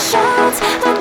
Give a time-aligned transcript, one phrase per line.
[0.00, 0.99] shots.